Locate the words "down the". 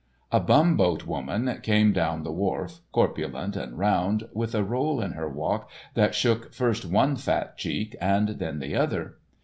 1.93-2.31